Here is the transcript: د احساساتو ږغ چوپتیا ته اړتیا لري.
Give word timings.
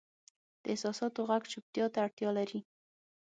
د 0.63 0.63
احساساتو 0.73 1.21
ږغ 1.29 1.43
چوپتیا 1.51 1.85
ته 1.93 1.99
اړتیا 2.05 2.29
لري. 2.37 2.59